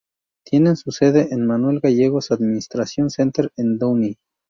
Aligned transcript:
Tiene 0.43 0.75
su 0.77 0.89
sede 0.89 1.27
en 1.31 1.41
el 1.41 1.45
"Manuel 1.45 1.79
Gallegos 1.79 2.31
Administration 2.31 3.11
Center" 3.11 3.51
en 3.55 3.77
Downey. 3.77 4.17